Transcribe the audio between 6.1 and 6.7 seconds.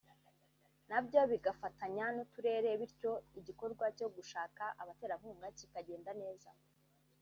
neza